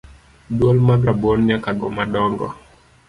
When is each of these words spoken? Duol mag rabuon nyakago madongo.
Duol 0.57 0.77
mag 0.87 1.01
rabuon 1.07 1.39
nyakago 1.47 1.87
madongo. 1.97 2.47